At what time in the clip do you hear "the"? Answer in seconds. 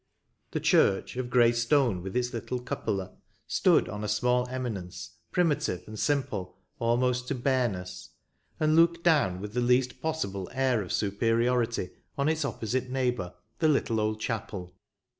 0.49-0.59, 9.53-9.61, 13.59-13.67